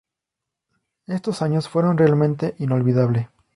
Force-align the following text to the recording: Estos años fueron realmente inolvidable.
Estos 1.05 1.43
años 1.43 1.69
fueron 1.69 1.95
realmente 1.95 2.55
inolvidable. 2.57 3.29